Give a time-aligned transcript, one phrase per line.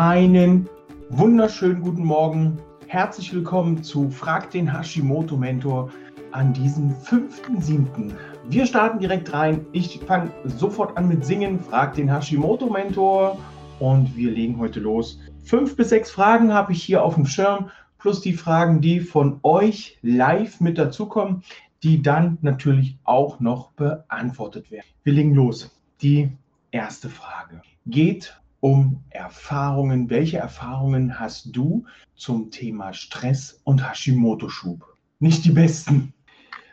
[0.00, 0.66] Einen
[1.10, 2.56] wunderschönen guten Morgen.
[2.86, 5.90] Herzlich willkommen zu Frag den Hashimoto Mentor
[6.32, 8.14] an diesem 5.7.
[8.48, 9.66] Wir starten direkt rein.
[9.72, 11.60] Ich fange sofort an mit Singen.
[11.60, 13.38] Frag den Hashimoto Mentor
[13.78, 15.20] und wir legen heute los.
[15.44, 19.38] Fünf bis sechs Fragen habe ich hier auf dem Schirm, plus die Fragen, die von
[19.42, 21.42] euch live mit dazukommen,
[21.82, 24.86] die dann natürlich auch noch beantwortet werden.
[25.04, 25.78] Wir legen los.
[26.00, 26.30] Die
[26.70, 30.10] erste Frage geht um Erfahrungen.
[30.10, 34.84] Welche Erfahrungen hast du zum Thema Stress und Hashimoto-Schub?
[35.18, 36.12] Nicht die besten.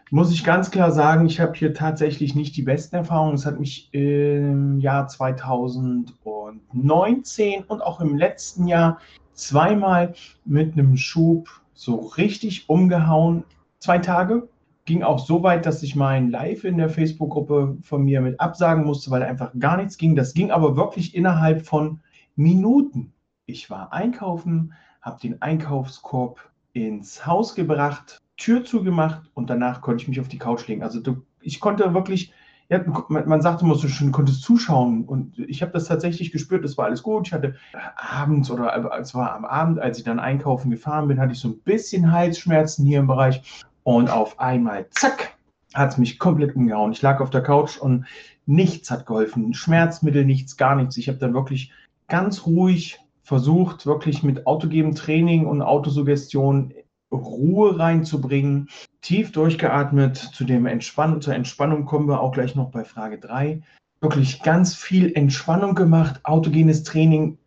[0.09, 3.35] Muss ich ganz klar sagen, ich habe hier tatsächlich nicht die besten Erfahrungen.
[3.35, 8.99] Es hat mich im Jahr 2019 und auch im letzten Jahr
[9.33, 10.13] zweimal
[10.45, 13.43] mit einem Schub so richtig umgehauen.
[13.79, 14.47] Zwei Tage
[14.87, 18.85] ging auch so weit, dass ich mein Live in der Facebook-Gruppe von mir mit absagen
[18.85, 20.15] musste, weil einfach gar nichts ging.
[20.15, 21.99] Das ging aber wirklich innerhalb von
[22.35, 23.13] Minuten.
[23.45, 30.07] Ich war einkaufen, habe den Einkaufskorb ins Haus gebracht, Tür zugemacht und danach konnte ich
[30.07, 30.83] mich auf die Couch legen.
[30.83, 32.31] Also du, ich konnte wirklich,
[32.69, 36.63] ja, man, man sagte immer so schön, konntest zuschauen und ich habe das tatsächlich gespürt,
[36.63, 37.27] das war alles gut.
[37.27, 37.55] Ich hatte
[37.95, 41.49] abends oder es war am Abend, als ich dann einkaufen gefahren bin, hatte ich so
[41.49, 45.37] ein bisschen Halsschmerzen hier im Bereich und auf einmal, zack,
[45.73, 46.91] hat es mich komplett umgehauen.
[46.91, 48.05] Ich lag auf der Couch und
[48.45, 49.53] nichts hat geholfen.
[49.53, 50.97] Schmerzmittel, nichts, gar nichts.
[50.97, 51.71] Ich habe dann wirklich
[52.09, 56.73] ganz ruhig versucht, wirklich mit autogenem Training und Autosuggestion
[57.13, 58.67] Ruhe reinzubringen,
[58.99, 63.61] tief durchgeatmet, zu dem Entspannen, zur Entspannung kommen wir auch gleich noch bei Frage 3.
[64.01, 67.37] Wirklich ganz viel Entspannung gemacht, autogenes Training,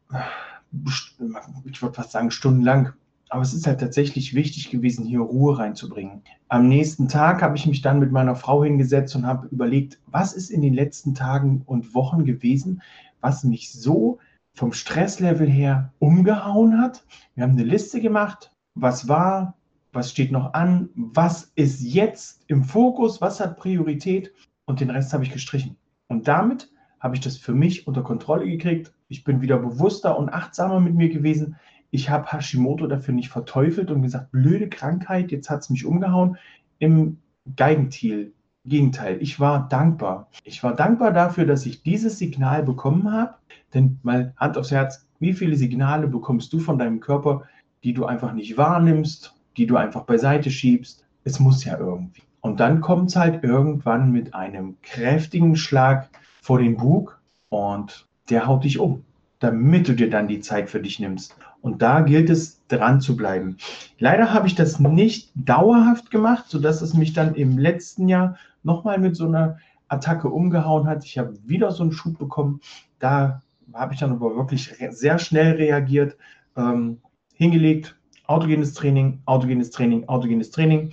[1.67, 2.95] ich würde fast sagen stundenlang,
[3.31, 6.23] aber es ist halt tatsächlich wichtig gewesen, hier Ruhe reinzubringen.
[6.49, 10.33] Am nächsten Tag habe ich mich dann mit meiner Frau hingesetzt und habe überlegt, was
[10.33, 12.83] ist in den letzten Tagen und Wochen gewesen,
[13.21, 14.19] was mich so
[14.55, 17.05] vom Stresslevel her umgehauen hat.
[17.35, 19.55] Wir haben eine Liste gemacht, was war,
[19.93, 24.33] was steht noch an, was ist jetzt im Fokus, was hat Priorität
[24.67, 25.77] und den Rest habe ich gestrichen.
[26.09, 26.69] Und damit
[26.99, 28.93] habe ich das für mich unter Kontrolle gekriegt.
[29.07, 31.57] Ich bin wieder bewusster und achtsamer mit mir gewesen
[31.91, 36.37] ich habe Hashimoto dafür nicht verteufelt und gesagt, blöde Krankheit, jetzt hat es mich umgehauen.
[36.79, 37.19] Im
[37.57, 38.33] Geigentil,
[38.65, 40.29] Gegenteil, ich war dankbar.
[40.45, 43.35] Ich war dankbar dafür, dass ich dieses Signal bekommen habe.
[43.75, 47.43] Denn mal Hand aufs Herz, wie viele Signale bekommst du von deinem Körper,
[47.83, 51.07] die du einfach nicht wahrnimmst, die du einfach beiseite schiebst?
[51.25, 52.23] Es muss ja irgendwie.
[52.41, 56.09] Und dann kommt es halt irgendwann mit einem kräftigen Schlag
[56.43, 59.05] vor den Bug und der haut dich um,
[59.41, 61.35] damit du dir dann die Zeit für dich nimmst.
[61.63, 63.57] Und da gilt es, dran zu bleiben.
[63.99, 68.99] Leider habe ich das nicht dauerhaft gemacht, sodass es mich dann im letzten Jahr nochmal
[68.99, 69.59] mit so einer
[69.89, 71.05] Attacke umgehauen hat.
[71.05, 72.61] Ich habe wieder so einen Schub bekommen.
[73.01, 73.43] Da
[73.75, 76.17] habe ich dann aber wirklich sehr schnell reagiert,
[76.57, 76.99] ähm,
[77.35, 77.97] hingelegt,
[78.27, 80.93] autogenes Training, autogenes Training, autogenes Training.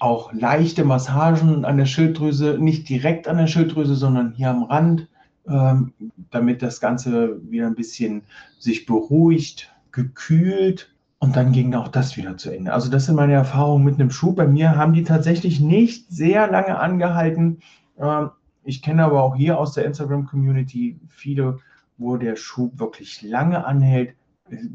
[0.00, 5.08] Auch leichte Massagen an der Schilddrüse, nicht direkt an der Schilddrüse, sondern hier am Rand,
[5.48, 5.92] ähm,
[6.30, 8.22] damit das Ganze wieder ein bisschen
[8.58, 12.72] sich beruhigt, gekühlt und dann ging auch das wieder zu Ende.
[12.72, 14.36] Also das sind meine Erfahrungen mit einem Schub.
[14.36, 17.58] Bei mir haben die tatsächlich nicht sehr lange angehalten.
[17.98, 18.30] Ähm,
[18.64, 21.58] ich kenne aber auch hier aus der Instagram-Community viele,
[21.96, 24.14] wo der Schub wirklich lange anhält.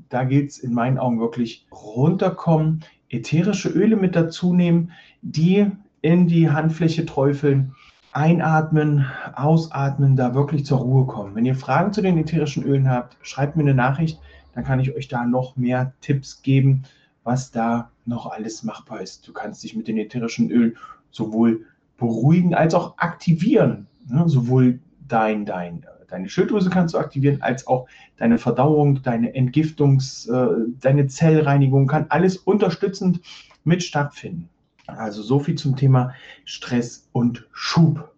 [0.09, 4.91] Da gilt es in meinen Augen wirklich runterkommen, ätherische Öle mit dazu nehmen,
[5.21, 5.67] die
[6.01, 7.75] in die Handfläche träufeln,
[8.13, 11.35] einatmen, ausatmen, da wirklich zur Ruhe kommen.
[11.35, 14.19] Wenn ihr Fragen zu den ätherischen Ölen habt, schreibt mir eine Nachricht
[14.53, 16.83] dann kann ich euch da noch mehr Tipps geben,
[17.23, 19.27] was da noch alles machbar ist.
[19.27, 20.75] Du kannst dich mit dem ätherischen Öl
[21.11, 21.65] sowohl
[21.97, 23.87] beruhigen als auch aktivieren.
[24.07, 24.23] Ne?
[24.27, 27.87] Sowohl dein, dein, deine Schilddrüse kannst du aktivieren, als auch
[28.17, 33.21] deine Verdauung, deine Entgiftungs-, äh, deine Zellreinigung kann alles unterstützend
[33.63, 34.49] mit stattfinden.
[34.87, 36.13] Also so viel zum Thema
[36.45, 38.13] Stress und Schub.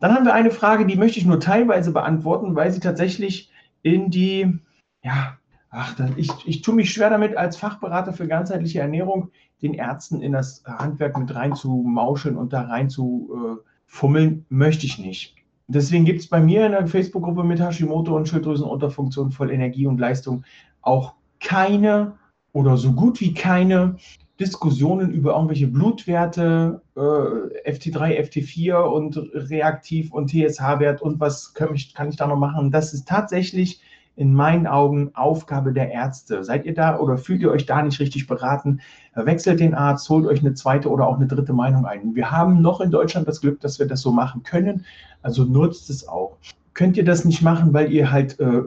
[0.00, 3.50] Dann haben wir eine Frage, die möchte ich nur teilweise beantworten, weil sie tatsächlich
[3.82, 4.58] in die
[5.02, 5.38] ja,
[5.70, 9.30] Ach, ich, ich tue mich schwer damit, als Fachberater für ganzheitliche Ernährung
[9.60, 14.46] den Ärzten in das Handwerk mit rein zu mauscheln und da rein zu äh, fummeln,
[14.48, 15.36] möchte ich nicht.
[15.66, 20.00] Deswegen gibt es bei mir in der Facebook-Gruppe mit Hashimoto und Schilddrüsenunterfunktion voll Energie und
[20.00, 20.44] Leistung
[20.80, 22.14] auch keine
[22.52, 23.96] oder so gut wie keine
[24.38, 31.94] Diskussionen über irgendwelche Blutwerte, äh, FT3, FT4 und reaktiv und TSH-Wert und was kann ich,
[31.94, 32.70] kann ich da noch machen.
[32.70, 33.80] Das ist tatsächlich
[34.14, 36.42] in meinen Augen Aufgabe der Ärzte.
[36.42, 38.80] Seid ihr da oder fühlt ihr euch da nicht richtig beraten?
[39.14, 42.16] Wechselt den Arzt, holt euch eine zweite oder auch eine dritte Meinung ein.
[42.16, 44.84] Wir haben noch in Deutschland das Glück, dass wir das so machen können.
[45.22, 46.36] Also nutzt es auch.
[46.74, 48.62] Könnt ihr das nicht machen, weil ihr halt äh,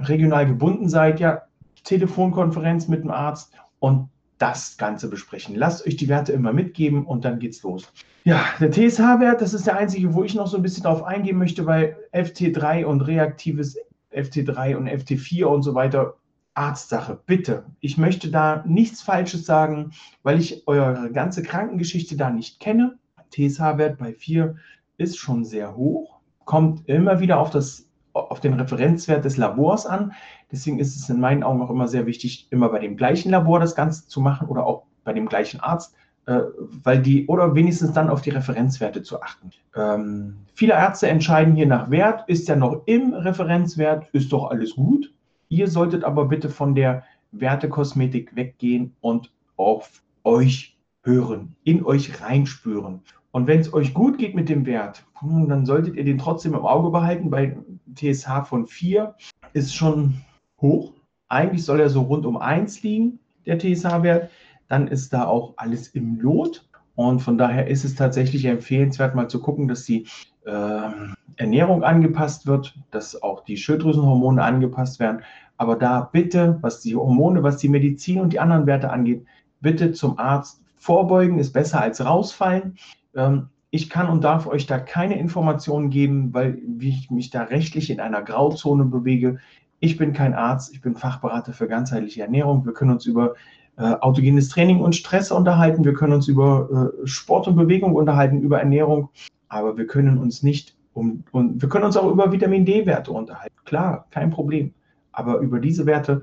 [0.00, 1.18] regional gebunden seid?
[1.18, 1.42] Ja,
[1.84, 4.08] Telefonkonferenz mit dem Arzt und
[4.40, 5.54] das Ganze besprechen.
[5.54, 7.92] Lasst euch die Werte immer mitgeben und dann geht's los.
[8.24, 11.38] Ja, der TSH-Wert, das ist der einzige, wo ich noch so ein bisschen drauf eingehen
[11.38, 13.76] möchte, weil FT3 und reaktives
[14.12, 16.16] FT3 und FT4 und so weiter,
[16.54, 17.64] Arztsache, bitte.
[17.80, 19.92] Ich möchte da nichts Falsches sagen,
[20.22, 22.98] weil ich eure ganze Krankengeschichte da nicht kenne.
[23.30, 24.56] TSH-Wert bei 4
[24.96, 27.86] ist schon sehr hoch, kommt immer wieder auf, das,
[28.28, 30.12] auf den Referenzwert des Labors an.
[30.52, 33.60] Deswegen ist es in meinen Augen auch immer sehr wichtig, immer bei dem gleichen Labor
[33.60, 35.94] das Ganze zu machen oder auch bei dem gleichen Arzt,
[36.26, 36.40] äh,
[36.84, 39.50] weil die oder wenigstens dann auf die Referenzwerte zu achten.
[39.74, 44.74] Ähm, viele Ärzte entscheiden hier nach Wert, ist ja noch im Referenzwert, ist doch alles
[44.74, 45.12] gut.
[45.48, 53.02] Ihr solltet aber bitte von der Wertekosmetik weggehen und auf euch hören, in euch reinspüren.
[53.32, 56.54] Und wenn es euch gut geht mit dem Wert, hm, dann solltet ihr den trotzdem
[56.54, 57.30] im Auge behalten.
[57.30, 57.56] Bei
[57.94, 59.14] TSH von 4
[59.52, 60.22] ist schon
[60.60, 60.92] hoch.
[61.28, 64.30] Eigentlich soll er so rund um 1 liegen, der TSH-Wert.
[64.68, 66.68] Dann ist da auch alles im Lot.
[66.94, 70.06] Und von daher ist es tatsächlich empfehlenswert, mal zu gucken, dass die
[70.44, 70.90] äh,
[71.36, 75.22] Ernährung angepasst wird, dass auch die Schilddrüsenhormone angepasst werden.
[75.56, 79.24] Aber da bitte, was die Hormone, was die Medizin und die anderen Werte angeht,
[79.60, 82.76] bitte zum Arzt vorbeugen, ist besser als rausfallen.
[83.14, 87.90] Ähm, ich kann und darf euch da keine Informationen geben, weil ich mich da rechtlich
[87.90, 89.38] in einer Grauzone bewege.
[89.78, 92.64] Ich bin kein Arzt, ich bin Fachberater für ganzheitliche Ernährung.
[92.66, 93.34] Wir können uns über
[93.76, 98.42] äh, autogenes Training und Stress unterhalten, wir können uns über äh, Sport und Bewegung unterhalten,
[98.42, 99.08] über Ernährung,
[99.48, 103.54] aber wir können uns nicht um, und wir können uns auch über Vitamin D-Werte unterhalten.
[103.64, 104.74] Klar, kein Problem.
[105.12, 106.22] Aber über diese Werte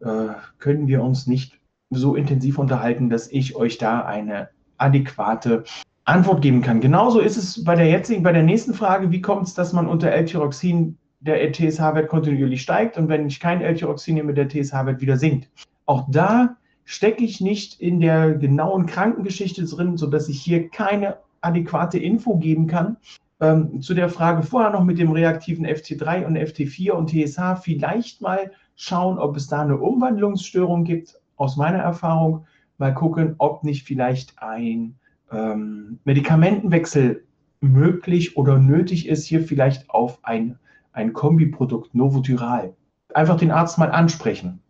[0.00, 0.28] äh,
[0.58, 1.60] können wir uns nicht
[1.90, 4.48] so intensiv unterhalten, dass ich euch da eine
[4.78, 5.64] adäquate
[6.06, 6.80] Antwort geben kann.
[6.80, 9.88] Genauso ist es bei der jetzigen, bei der nächsten Frage, wie kommt es, dass man
[9.88, 15.16] unter L-Tyroxin der TSH-Wert kontinuierlich steigt und wenn ich kein L-Tyroxin nehme, der TSH-Wert wieder
[15.16, 15.50] sinkt.
[15.84, 21.98] Auch da stecke ich nicht in der genauen Krankengeschichte drin, sodass ich hier keine adäquate
[21.98, 22.96] Info geben kann.
[23.40, 28.22] Ähm, zu der Frage vorher noch mit dem reaktiven FT3 und FT4 und TSH vielleicht
[28.22, 31.20] mal schauen, ob es da eine Umwandlungsstörung gibt.
[31.36, 32.46] Aus meiner Erfahrung
[32.78, 34.94] mal gucken, ob nicht vielleicht ein
[35.30, 37.24] ähm, Medikamentenwechsel
[37.60, 40.58] möglich oder nötig ist, hier vielleicht auf ein,
[40.92, 42.74] ein Kombiprodukt Novotyral.
[43.14, 44.60] Einfach den Arzt mal ansprechen.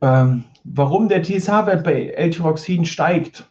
[0.00, 3.48] Ähm, warum der TSH-Wert bei L-Tyroxin steigt,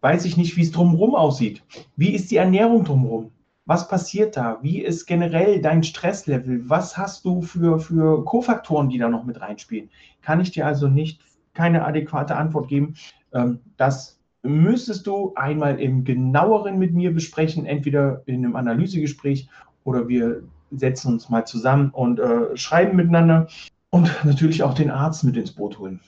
[0.00, 1.62] weiß ich nicht, wie es drumherum aussieht.
[1.96, 3.32] Wie ist die Ernährung drumherum?
[3.64, 4.58] Was passiert da?
[4.62, 6.68] Wie ist generell dein Stresslevel?
[6.68, 9.90] Was hast du für, für Kofaktoren, die da noch mit reinspielen?
[10.22, 11.20] Kann ich dir also nicht
[11.54, 12.94] keine adäquate Antwort geben.
[13.32, 14.15] Ähm, das
[14.46, 19.48] müsstest du einmal im genaueren mit mir besprechen, entweder in einem Analysegespräch
[19.84, 23.48] oder wir setzen uns mal zusammen und äh, schreiben miteinander
[23.90, 26.00] und natürlich auch den Arzt mit ins Boot holen.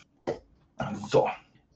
[1.09, 1.27] So,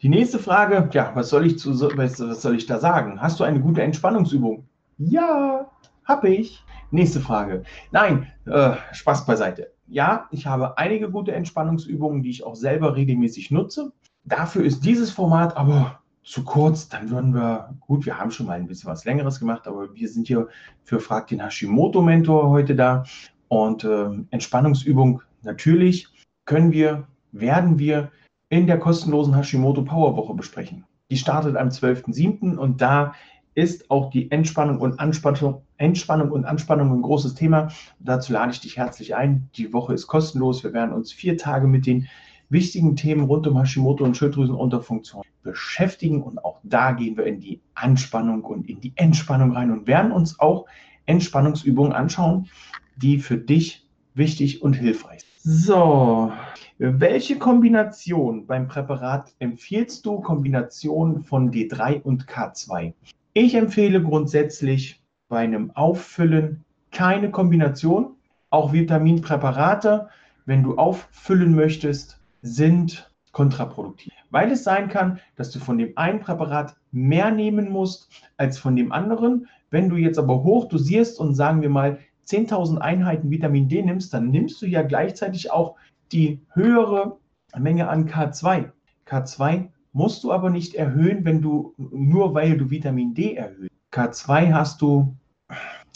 [0.03, 3.21] die nächste Frage, ja, was soll ich, zu, was, was soll ich da sagen?
[3.21, 4.65] Hast du eine gute Entspannungsübung?
[4.99, 5.71] Ja,
[6.05, 6.63] habe ich.
[6.91, 7.63] Nächste Frage.
[7.91, 9.73] Nein, äh, Spaß beiseite.
[9.87, 13.93] Ja, ich habe einige gute Entspannungsübungen, die ich auch selber regelmäßig nutze.
[14.25, 18.59] Dafür ist dieses Format aber zu kurz, dann würden wir, gut, wir haben schon mal
[18.59, 20.49] ein bisschen was Längeres gemacht, aber wir sind hier
[20.85, 23.05] für Frag den Hashimoto-Mentor heute da.
[23.49, 26.09] Und äh, Entspannungsübung natürlich
[26.45, 28.11] können wir, werden wir
[28.49, 30.85] in der kostenlosen Hashimoto Power Woche besprechen.
[31.11, 32.57] Die startet am 12.07.
[32.57, 33.15] und da
[33.55, 37.69] ist auch die Entspannung und Anspannung, Entspannung und Anspannung ein großes Thema.
[37.99, 39.51] Dazu lade ich dich herzlich ein.
[39.57, 40.65] Die Woche ist kostenlos.
[40.65, 42.09] Wir werden uns vier Tage mit den
[42.53, 46.23] wichtigen Themen rund um Hashimoto und Schilddrüsenunterfunktion beschäftigen.
[46.23, 50.13] Und auch da gehen wir in die Anspannung und in die Entspannung rein und werden
[50.13, 50.67] uns auch
[51.07, 52.49] Entspannungsübungen anschauen,
[52.97, 55.55] die für dich wichtig und hilfreich sind.
[55.65, 56.33] So,
[56.79, 60.21] welche Kombination beim Präparat empfiehlst du?
[60.21, 62.93] Kombination von D3 und K2.
[63.33, 68.17] Ich empfehle grundsätzlich bei einem Auffüllen keine Kombination.
[68.51, 70.09] Auch Vitaminpräparate,
[70.45, 76.21] wenn du auffüllen möchtest, sind kontraproduktiv, weil es sein kann, dass du von dem einen
[76.21, 79.49] Präparat mehr nehmen musst als von dem anderen.
[79.71, 84.13] Wenn du jetzt aber hoch dosierst und sagen wir mal 10.000 Einheiten Vitamin D nimmst,
[84.13, 85.77] dann nimmst du ja gleichzeitig auch
[86.13, 87.19] die höhere
[87.57, 88.71] Menge an K2.
[89.09, 93.71] K2 musst du aber nicht erhöhen, wenn du nur weil du Vitamin D erhöhst.
[93.93, 95.17] K2 hast du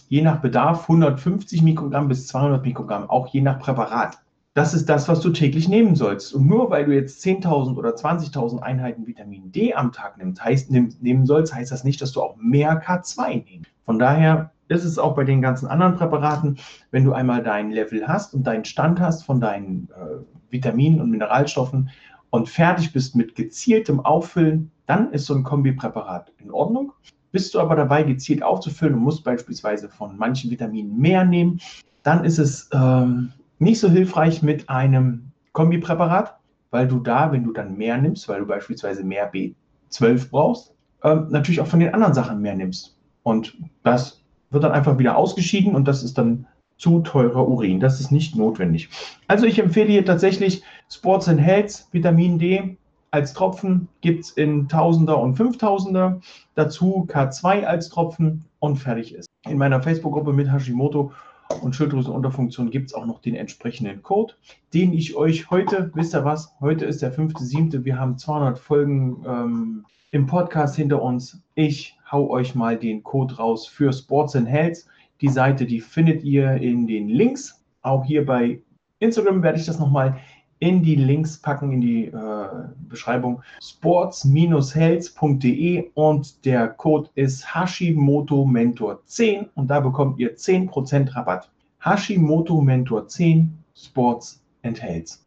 [0.09, 4.19] je nach Bedarf 150 Mikrogramm bis 200 Mikrogramm, auch je nach Präparat
[4.57, 6.33] das ist das, was du täglich nehmen sollst.
[6.35, 10.71] Und nur weil du jetzt 10.000 oder 20.000 Einheiten Vitamin D am Tag nimmst, heißt,
[10.71, 13.71] nimm, nehmen sollst, heißt das nicht, dass du auch mehr K2 nimmst.
[13.85, 16.57] Von daher ist es auch bei den ganzen anderen Präparaten,
[16.91, 21.11] wenn du einmal dein Level hast und deinen Stand hast von deinen äh, Vitaminen und
[21.11, 21.91] Mineralstoffen
[22.31, 26.95] und fertig bist mit gezieltem Auffüllen, dann ist so ein Kombipräparat in Ordnung.
[27.31, 31.61] Bist du aber dabei, gezielt aufzufüllen und musst beispielsweise von manchen Vitaminen mehr nehmen,
[32.03, 36.39] dann ist es ähm, nicht so hilfreich mit einem Kombipräparat,
[36.71, 41.29] weil du da, wenn du dann mehr nimmst, weil du beispielsweise mehr B12 brauchst, ähm,
[41.31, 42.97] natürlich auch von den anderen Sachen mehr nimmst.
[43.23, 46.47] Und das wird dann einfach wieder ausgeschieden und das ist dann
[46.77, 47.81] zu teurer Urin.
[47.81, 48.91] Das ist nicht notwendig.
[49.29, 52.77] Also ich empfehle hier tatsächlich Sports and Health, Vitamin D
[53.11, 56.21] als Tropfen gibt es in Tausender und Fünftausender.
[56.55, 59.27] Dazu K2 als Tropfen und fertig ist.
[59.49, 61.13] In meiner Facebook-Gruppe mit Hashimoto
[61.63, 64.35] und Schilddrüsenunterfunktion gibt es auch noch den entsprechenden Code,
[64.75, 69.25] den ich euch heute, wisst ihr was, heute ist der 5.7., wir haben 200 Folgen
[69.27, 71.43] ähm, im Podcast hinter uns.
[71.55, 74.87] Ich hau euch mal den Code raus für Sports and Health.
[75.21, 77.65] Die Seite, die findet ihr in den Links.
[77.83, 78.61] Auch hier bei
[78.99, 80.19] Instagram werde ich das nochmal
[80.59, 82.49] in die Links packen, in die äh,
[82.89, 83.43] Beschreibung.
[83.63, 91.51] sports-health.de und der Code ist Hashimoto Mentor 10 und da bekommt ihr 10% Rabatt.
[91.81, 95.19] Hashimoto Mentor 10 Sports and Health.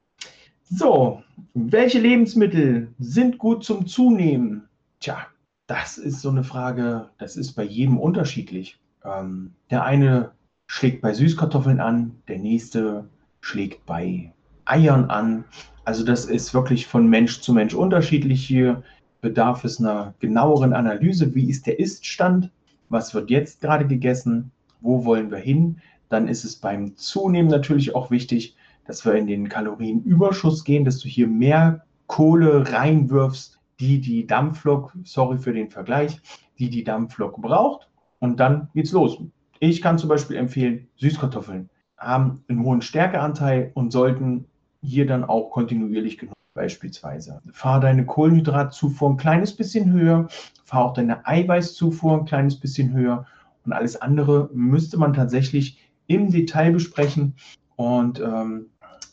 [0.72, 4.68] So, welche Lebensmittel sind gut zum Zunehmen?
[5.00, 5.28] Tja,
[5.68, 8.80] das ist so eine Frage, das ist bei jedem unterschiedlich.
[9.04, 10.32] Ähm, der eine
[10.68, 13.08] schlägt bei Süßkartoffeln an, der nächste
[13.42, 14.34] schlägt bei
[14.70, 15.44] Eiern an.
[15.86, 18.46] Also das ist wirklich von Mensch zu Mensch unterschiedlich.
[18.46, 18.84] Hier
[19.22, 21.34] bedarf es einer genaueren Analyse.
[21.34, 22.52] Wie ist der Iststand?
[22.90, 24.52] Was wird jetzt gerade gegessen?
[24.82, 25.82] Wo wollen wir hin?
[26.10, 31.00] Dann ist es beim Zunehmen natürlich auch wichtig, dass wir in den Kalorienüberschuss gehen, dass
[31.00, 36.20] du hier mehr Kohle reinwirfst, die die Dampflok, sorry für den Vergleich,
[36.58, 37.88] die die Dampflok braucht.
[38.20, 39.20] Und dann geht's los.
[39.60, 44.46] Ich kann zum Beispiel empfehlen, Süßkartoffeln haben einen hohen Stärkeanteil und sollten
[44.82, 47.42] hier dann auch kontinuierlich genutzt beispielsweise.
[47.52, 50.28] Fahr deine Kohlenhydratzufuhr ein kleines bisschen höher,
[50.64, 53.26] fahr auch deine Eiweißzufuhr ein kleines bisschen höher
[53.66, 57.36] und alles andere müsste man tatsächlich im Detail besprechen
[57.76, 58.68] und ähm,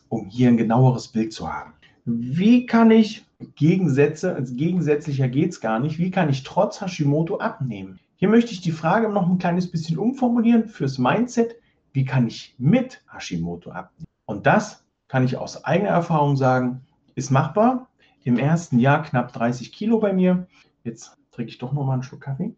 [0.09, 1.73] um hier ein genaueres Bild zu haben.
[2.05, 7.39] Wie kann ich Gegensätze, als gegensätzlicher geht es gar nicht, wie kann ich trotz Hashimoto
[7.39, 7.99] abnehmen?
[8.17, 11.57] Hier möchte ich die Frage noch ein kleines bisschen umformulieren fürs Mindset.
[11.93, 14.07] Wie kann ich mit Hashimoto abnehmen?
[14.25, 14.86] Und das
[15.17, 16.83] kann ich aus eigener Erfahrung sagen,
[17.15, 17.89] ist machbar.
[18.25, 20.47] Im ersten Jahr knapp 30 Kilo bei mir.
[20.85, 22.55] Jetzt trinke ich doch noch mal einen Schluck Kaffee.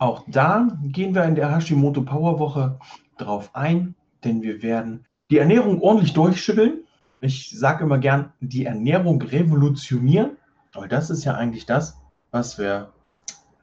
[0.00, 2.80] Auch da gehen wir in der Hashimoto Power Woche
[3.16, 6.82] drauf ein, denn wir werden die Ernährung ordentlich durchschütteln
[7.20, 10.38] ich sage immer gern, die Ernährung revolutionieren,
[10.72, 11.96] weil das ist ja eigentlich das,
[12.32, 12.92] was wir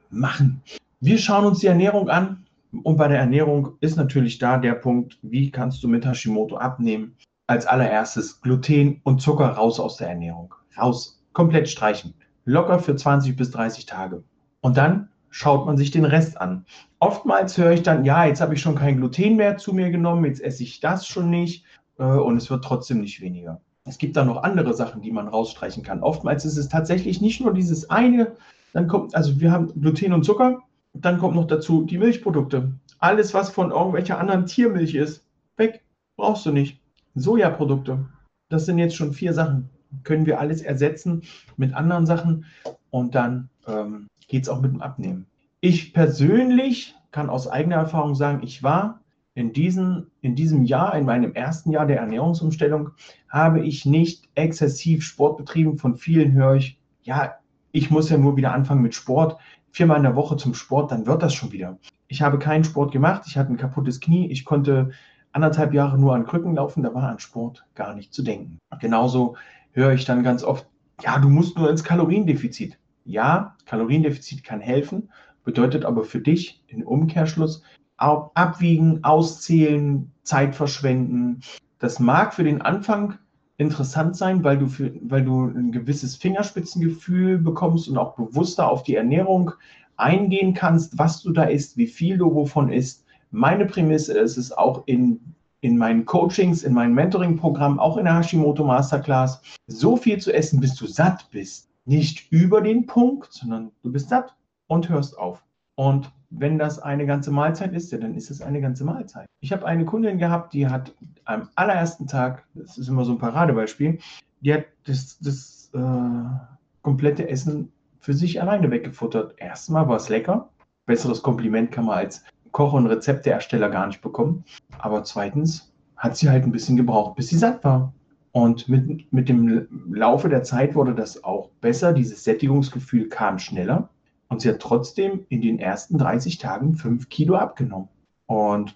[0.09, 0.61] machen.
[1.01, 2.45] Wir schauen uns die Ernährung an
[2.83, 7.17] und bei der Ernährung ist natürlich da der Punkt, wie kannst du mit Hashimoto abnehmen?
[7.49, 10.53] Als allererstes Gluten und Zucker raus aus der Ernährung.
[10.77, 12.13] Raus, komplett streichen.
[12.45, 14.23] Locker für 20 bis 30 Tage.
[14.61, 16.67] Und dann schaut man sich den Rest an.
[16.99, 20.25] Oftmals höre ich dann, ja, jetzt habe ich schon kein Gluten mehr zu mir genommen,
[20.25, 21.65] jetzt esse ich das schon nicht
[21.97, 23.59] äh, und es wird trotzdem nicht weniger.
[23.83, 26.03] Es gibt da noch andere Sachen, die man rausstreichen kann.
[26.03, 28.35] Oftmals ist es tatsächlich nicht nur dieses eine,
[28.73, 30.59] dann kommt, also wir haben Gluten und Zucker,
[30.93, 32.73] dann kommt noch dazu die Milchprodukte.
[32.99, 35.25] Alles, was von irgendwelcher anderen Tiermilch ist,
[35.57, 35.81] weg,
[36.15, 36.78] brauchst du nicht.
[37.19, 38.05] Sojaprodukte,
[38.49, 39.69] das sind jetzt schon vier Sachen.
[40.03, 41.23] Können wir alles ersetzen
[41.57, 42.45] mit anderen Sachen
[42.89, 45.25] und dann ähm, geht es auch mit dem Abnehmen.
[45.61, 49.01] Ich persönlich kann aus eigener Erfahrung sagen, ich war
[49.33, 52.91] in, diesen, in diesem Jahr, in meinem ersten Jahr der Ernährungsumstellung,
[53.29, 55.77] habe ich nicht exzessiv Sport betrieben.
[55.77, 57.35] Von vielen höre ich, ja,
[57.71, 59.39] ich muss ja nur wieder anfangen mit Sport.
[59.71, 61.77] Viermal in der Woche zum Sport, dann wird das schon wieder.
[62.07, 63.23] Ich habe keinen Sport gemacht.
[63.27, 64.31] Ich hatte ein kaputtes Knie.
[64.31, 64.91] Ich konnte
[65.31, 66.83] anderthalb Jahre nur an Krücken laufen.
[66.83, 68.59] Da war an Sport gar nicht zu denken.
[68.79, 69.35] Genauso
[69.71, 70.67] höre ich dann ganz oft,
[71.01, 72.77] ja, du musst nur ins Kaloriendefizit.
[73.05, 75.09] Ja, Kaloriendefizit kann helfen,
[75.43, 77.63] bedeutet aber für dich im Umkehrschluss,
[77.97, 81.41] abwiegen, auszählen, Zeit verschwenden.
[81.79, 83.17] Das mag für den Anfang
[83.57, 88.83] interessant sein, weil du, für, weil du ein gewisses Fingerspitzengefühl bekommst und auch bewusster auf
[88.83, 89.51] die Ernährung
[89.97, 93.05] eingehen kannst, was du da isst, wie viel du wovon isst.
[93.31, 95.19] Meine Prämisse ist es auch in,
[95.61, 100.59] in meinen Coachings, in meinem Mentoring-Programm, auch in der Hashimoto Masterclass, so viel zu essen,
[100.59, 101.69] bis du satt bist.
[101.85, 104.35] Nicht über den Punkt, sondern du bist satt
[104.67, 105.43] und hörst auf.
[105.75, 109.27] Und wenn das eine ganze Mahlzeit ist, ja, dann ist es eine ganze Mahlzeit.
[109.41, 110.93] Ich habe eine Kundin gehabt, die hat
[111.25, 113.99] am allerersten Tag, das ist immer so ein Paradebeispiel,
[114.41, 119.35] die hat das, das äh, komplette Essen für sich alleine weggefuttert.
[119.37, 120.49] Erstmal war es lecker.
[120.85, 124.43] Besseres Kompliment kann man als Koch- und Rezepteersteller gar nicht bekommen.
[124.77, 127.93] Aber zweitens hat sie halt ein bisschen gebraucht, bis sie satt war.
[128.31, 131.93] Und mit, mit dem Laufe der Zeit wurde das auch besser.
[131.93, 133.89] Dieses Sättigungsgefühl kam schneller.
[134.27, 137.89] Und sie hat trotzdem in den ersten 30 Tagen 5 Kilo abgenommen.
[138.27, 138.75] Und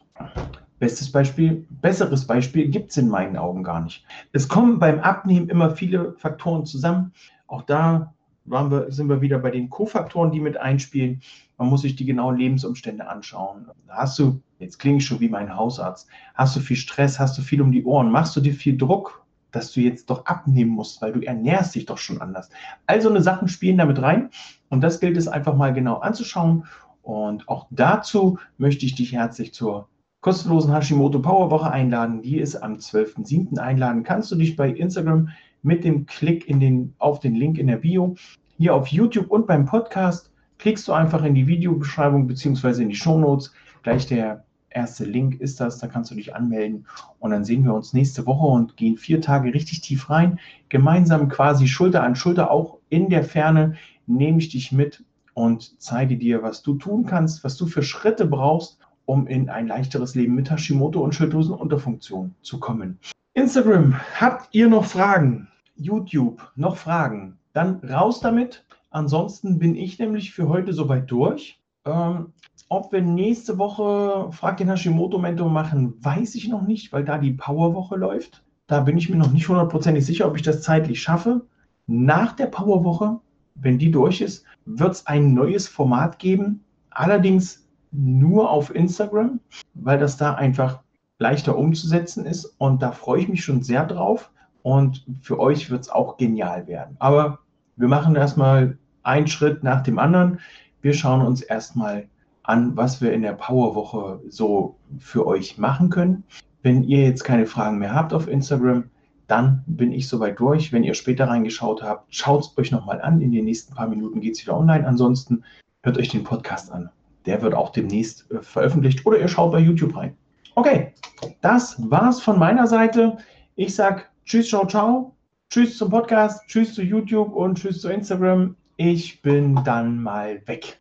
[0.79, 4.03] bestes Beispiel, besseres Beispiel gibt es in meinen Augen gar nicht.
[4.31, 7.13] Es kommen beim Abnehmen immer viele Faktoren zusammen.
[7.47, 8.13] Auch da
[8.45, 11.21] wir, sind wir wieder bei den Kofaktoren, die mit einspielen.
[11.57, 13.67] Man muss sich die genauen Lebensumstände anschauen.
[13.87, 17.41] Hast du, jetzt klinge ich schon wie mein Hausarzt, hast du viel Stress, hast du
[17.41, 21.01] viel um die Ohren, machst du dir viel Druck, dass du jetzt doch abnehmen musst,
[21.01, 22.49] weil du ernährst dich doch schon anders.
[22.87, 24.29] Also eine Sachen spielen damit rein
[24.69, 26.65] und das gilt es einfach mal genau anzuschauen.
[27.03, 29.87] Und auch dazu möchte ich dich herzlich zur
[30.21, 32.21] kostenlosen Hashimoto Power Woche einladen.
[32.21, 33.57] Die ist am 12.07.
[33.59, 34.03] einladen.
[34.03, 35.29] Kannst du dich bei Instagram
[35.63, 38.15] mit dem Klick in den, auf den Link in der Bio
[38.57, 42.83] hier auf YouTube und beim Podcast klickst du einfach in die Videobeschreibung bzw.
[42.83, 43.51] in die Shownotes.
[43.81, 46.85] Gleich der erste Link ist das, da kannst du dich anmelden
[47.19, 50.39] und dann sehen wir uns nächste Woche und gehen vier Tage richtig tief rein.
[50.69, 53.75] Gemeinsam quasi Schulter an Schulter, auch in der Ferne
[54.07, 55.03] nehme ich dich mit
[55.33, 59.67] und zeige dir, was du tun kannst, was du für Schritte brauchst, um in ein
[59.67, 62.99] leichteres Leben mit Hashimoto und Schilddrüsenunterfunktion zu kommen.
[63.33, 65.47] Instagram, habt ihr noch Fragen?
[65.75, 67.37] YouTube, noch Fragen?
[67.53, 68.65] Dann raus damit.
[68.89, 71.59] Ansonsten bin ich nämlich für heute soweit durch.
[71.85, 72.33] Ähm,
[72.69, 77.33] ob wir nächste Woche Frag den Hashimoto-Mentor machen, weiß ich noch nicht, weil da die
[77.33, 78.43] Powerwoche läuft.
[78.67, 81.45] Da bin ich mir noch nicht hundertprozentig sicher, ob ich das zeitlich schaffe.
[81.85, 83.19] Nach der Powerwoche,
[83.55, 86.63] wenn die durch ist, wird es ein neues Format geben.
[86.89, 89.39] Allerdings nur auf Instagram,
[89.73, 90.79] weil das da einfach
[91.19, 92.55] leichter umzusetzen ist.
[92.57, 94.31] Und da freue ich mich schon sehr drauf.
[94.63, 96.95] Und für euch wird es auch genial werden.
[96.99, 97.39] Aber
[97.75, 100.39] wir machen erstmal einen Schritt nach dem anderen.
[100.81, 102.07] Wir schauen uns erstmal
[102.43, 106.23] an, was wir in der Powerwoche so für euch machen können.
[106.61, 108.85] Wenn ihr jetzt keine Fragen mehr habt auf Instagram,
[109.27, 110.71] dann bin ich soweit durch.
[110.71, 113.21] Wenn ihr später reingeschaut habt, schaut es euch nochmal an.
[113.21, 114.85] In den nächsten paar Minuten geht es wieder online.
[114.85, 115.43] Ansonsten
[115.83, 116.89] hört euch den Podcast an.
[117.25, 120.15] Der wird auch demnächst äh, veröffentlicht oder ihr schaut bei YouTube rein.
[120.55, 120.93] Okay,
[121.41, 123.17] das war's von meiner Seite.
[123.55, 125.15] Ich sag Tschüss, ciao, ciao.
[125.49, 128.55] Tschüss zum Podcast, tschüss zu YouTube und tschüss zu Instagram.
[128.77, 130.79] Ich bin dann mal weg.